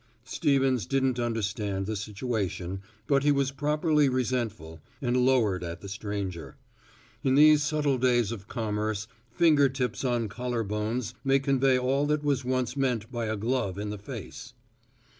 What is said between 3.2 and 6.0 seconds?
he was properly resentful, and lowered at the